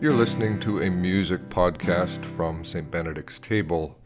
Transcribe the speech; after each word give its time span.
You're 0.00 0.12
listening 0.12 0.60
to 0.60 0.80
a 0.80 0.90
music 0.90 1.48
podcast 1.48 2.24
from 2.24 2.64
St. 2.64 2.88
Benedict's 2.88 3.40
Table, 3.40 3.98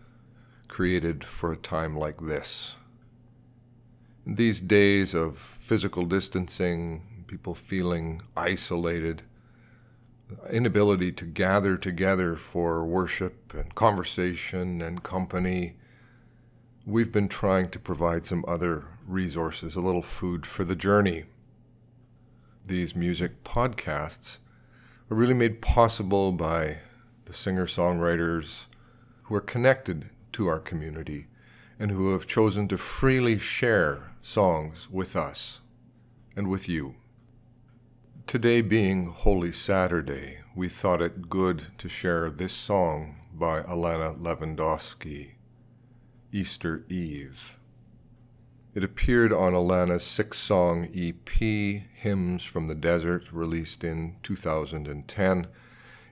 created 0.67 1.23
for 1.23 1.53
a 1.53 1.57
time 1.59 1.99
like 1.99 2.19
this. 2.19 2.75
In 4.25 4.35
these 4.35 4.59
days 4.63 5.13
of 5.13 5.37
physical 5.37 6.07
distancing, 6.07 7.25
people 7.27 7.55
feeling 7.55 8.23
isolated, 8.35 9.21
inability 10.51 11.13
to 11.13 11.27
gather 11.27 11.77
together 11.77 12.37
for 12.37 12.87
worship 12.87 13.53
and 13.53 13.75
conversation 13.75 14.81
and 14.81 15.03
company, 15.03 15.77
we've 16.87 17.13
been 17.13 17.29
trying 17.29 17.69
to 17.69 17.79
provide 17.79 18.25
some 18.25 18.47
other 18.49 18.83
resources, 19.07 19.77
a 19.77 19.81
little 19.83 20.01
food 20.01 20.47
for 20.47 20.65
the 20.65 20.75
journey. 20.75 21.25
These 22.65 22.97
music 22.97 23.45
podcasts 23.45 24.39
are 25.11 25.17
really 25.17 25.35
made 25.35 25.61
possible 25.61 26.33
by 26.33 26.79
the 27.25 27.33
singer 27.33 27.67
songwriters 27.67 28.67
who 29.25 29.35
are 29.35 29.41
connected 29.41 30.09
to 30.33 30.49
our 30.49 30.59
community 30.59 31.27
and 31.79 31.91
who 31.91 32.13
have 32.13 32.27
chosen 32.27 32.69
to 32.69 32.79
freely 32.79 33.39
share 33.39 34.13
songs 34.23 34.89
with 34.91 35.17
us 35.17 35.61
and 36.37 36.49
with 36.49 36.69
you. 36.69 36.95
Today 38.27 38.63
being 38.63 39.07
Holy 39.07 39.53
Saturday, 39.53 40.39
we 40.55 40.69
thought 40.69 41.03
it 41.03 41.29
good 41.29 41.67
to 41.79 41.89
share 41.89 42.31
this 42.31 42.53
song 42.53 43.17
by 43.35 43.63
Alana 43.63 44.19
Levandoski, 44.19 45.33
Easter 46.31 46.85
Eve. 46.89 47.59
It 48.75 48.85
appeared 48.85 49.35
on 49.35 49.53
Alana's 49.53 50.03
six 50.03 50.39
song 50.39 50.89
EP, 50.95 51.29
Hymns 51.29 52.43
from 52.43 52.69
the 52.69 52.75
Desert, 52.75 53.31
released 53.31 53.85
in 53.85 54.17
2010. 54.23 55.47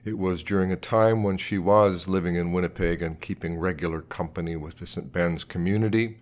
It 0.05 0.15
was 0.15 0.43
during 0.43 0.71
a 0.71 0.75
time 0.75 1.23
when 1.23 1.37
she 1.37 1.57
was 1.57 2.07
living 2.07 2.35
in 2.35 2.51
Winnipeg 2.51 3.01
and 3.01 3.19
keeping 3.19 3.57
regular 3.57 3.99
company 3.99 4.57
with 4.57 4.77
the 4.77 4.85
St. 4.85 5.11
Ben's 5.11 5.43
community. 5.43 6.19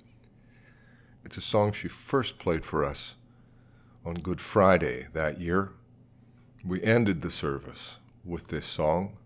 It's 1.26 1.36
a 1.36 1.42
song 1.42 1.74
she 1.74 1.90
first 1.90 2.40
played 2.40 2.64
for 2.64 2.86
us 2.86 3.18
on 4.06 4.14
Good 4.14 4.40
Friday 4.40 5.08
that 5.12 5.42
year. 5.42 5.70
We 6.64 6.82
ended 6.82 7.20
the 7.20 7.32
service 7.32 7.98
with 8.24 8.48
this 8.48 8.66
song. 8.66 9.18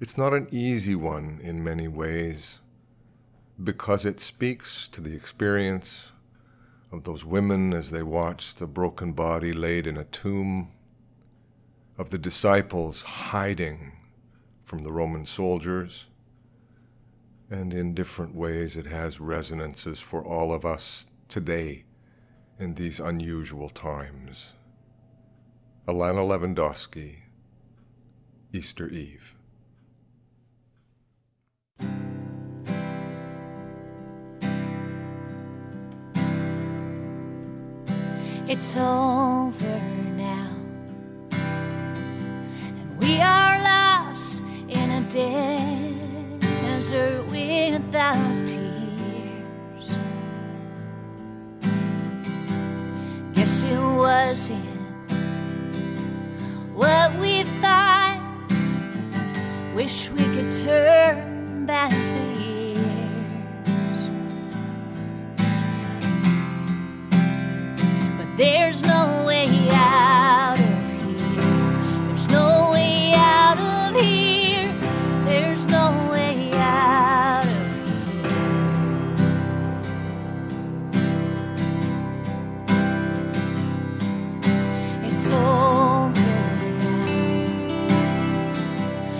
It's 0.00 0.18
not 0.18 0.34
an 0.34 0.48
easy 0.50 0.96
one 0.96 1.40
in 1.42 1.64
many 1.64 1.88
ways 1.88 2.60
because 3.62 4.04
it 4.04 4.20
speaks 4.20 4.88
to 4.88 5.00
the 5.00 5.16
experience 5.16 6.12
of 6.96 7.04
those 7.04 7.24
women 7.24 7.74
as 7.74 7.90
they 7.90 8.02
watched 8.02 8.58
the 8.58 8.66
broken 8.66 9.12
body 9.12 9.52
laid 9.52 9.86
in 9.86 9.98
a 9.98 10.04
tomb, 10.04 10.70
of 11.98 12.10
the 12.10 12.18
disciples 12.18 13.02
hiding 13.02 13.92
from 14.64 14.82
the 14.82 14.90
Roman 14.90 15.24
soldiers, 15.26 16.08
and 17.50 17.72
in 17.72 17.94
different 17.94 18.34
ways 18.34 18.76
it 18.76 18.86
has 18.86 19.20
resonances 19.20 20.00
for 20.00 20.24
all 20.24 20.52
of 20.52 20.64
us 20.64 21.06
today 21.28 21.84
in 22.58 22.74
these 22.74 22.98
unusual 22.98 23.68
times. 23.68 24.52
Alana 25.86 26.26
Levandoski, 26.26 27.16
Easter 28.52 28.88
Eve. 28.88 29.35
It's 38.48 38.76
over 38.76 39.80
now, 40.16 40.54
and 41.32 43.02
we 43.02 43.20
are 43.20 43.58
lost 43.60 44.44
in 44.68 44.88
a 44.88 45.02
desert 46.70 47.26
without 47.26 48.46
tears. 48.46 49.96
Guess 53.34 53.64
it 53.64 53.80
wasn't 53.80 54.64
what 56.72 57.12
we 57.18 57.42
thought. 57.60 58.20
Wish 59.74 60.08
we 60.10 60.22
could 60.22 60.52
turn 60.52 60.95
there's 68.36 68.82
no 68.82 69.24
way 69.26 69.48
out 69.70 70.58
of 70.58 71.02
here. 71.02 71.16
There's 72.06 72.28
no 72.28 72.70
way 72.72 73.12
out 73.14 73.58
of 73.58 74.00
here. 74.00 74.72
There's 75.24 75.64
no 75.66 76.08
way 76.12 76.52
out 76.54 77.44
of 77.44 77.88
here. 77.88 78.06
It's 85.04 85.26
over 85.28 86.20
now. 86.78 87.86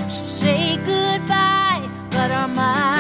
So 0.09 0.25
say 0.25 0.77
goodbye, 0.77 1.89
but 2.11 2.31
our 2.31 2.49
mouths 2.49 2.96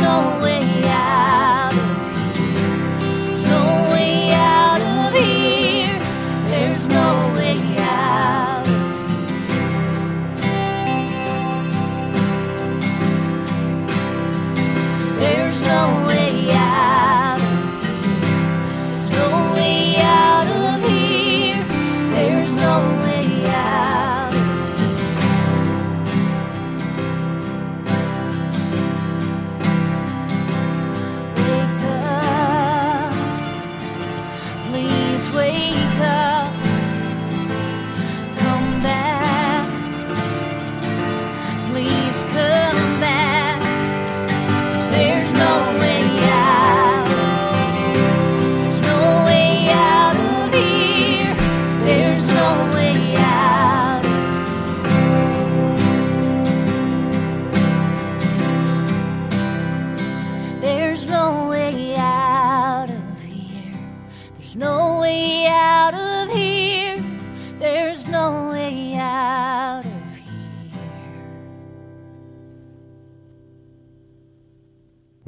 heard, 0.00 0.53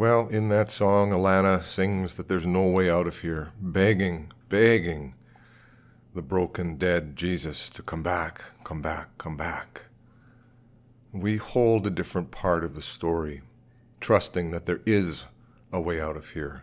Well, 0.09 0.29
in 0.29 0.51
that 0.51 0.71
song, 0.71 1.11
Alana 1.11 1.61
sings 1.65 2.15
that 2.15 2.29
there's 2.29 2.47
no 2.47 2.63
way 2.63 2.89
out 2.89 3.09
of 3.09 3.23
here, 3.23 3.51
begging, 3.61 4.31
begging 4.49 5.17
the 6.15 6.23
broken, 6.23 6.77
dead 6.77 7.17
Jesus 7.17 7.69
to 7.71 7.83
come 7.83 8.05
back, 8.05 8.41
come 8.63 8.81
back, 8.81 9.19
come 9.19 9.37
back. 9.37 9.87
We 11.11 11.39
hold 11.39 11.89
a 11.89 11.91
different 11.91 12.31
part 12.31 12.63
of 12.63 12.77
the 12.77 12.83
story, 12.83 13.43
trusting 13.99 14.53
that 14.53 14.67
there 14.67 14.79
is 14.87 15.25
a 15.73 15.81
way 15.81 16.01
out 16.01 16.17
of 16.17 16.31
here 16.31 16.63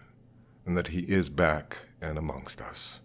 and 0.65 0.77
that 0.77 0.87
He 0.87 1.01
is 1.01 1.27
back 1.27 1.79
and 1.99 2.17
amongst 2.17 2.61
us. 2.61 3.01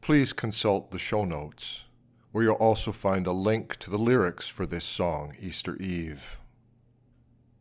Please 0.00 0.32
consult 0.32 0.90
the 0.90 0.98
show 0.98 1.24
notes, 1.24 1.84
where 2.32 2.42
you'll 2.42 2.54
also 2.54 2.90
find 2.90 3.28
a 3.28 3.32
link 3.32 3.76
to 3.76 3.88
the 3.88 3.98
lyrics 3.98 4.48
for 4.48 4.66
this 4.66 4.84
song, 4.84 5.36
Easter 5.38 5.76
Eve. 5.76 6.40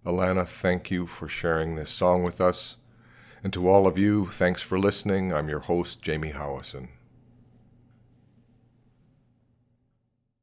Alana, 0.06 0.46
thank 0.46 0.92
you 0.92 1.06
for 1.08 1.30
sharing 1.30 1.76
this 1.76 1.90
song 1.90 2.24
with 2.24 2.42
us. 2.42 2.76
And 3.42 3.54
to 3.54 3.70
all 3.70 3.88
of 3.88 3.98
you, 3.98 4.26
thanks 4.26 4.62
for 4.62 4.78
listening. 4.78 5.34
I'm 5.34 5.48
your 5.48 5.62
host, 5.62 6.02
Jamie 6.02 6.34
Howison. 6.34 6.90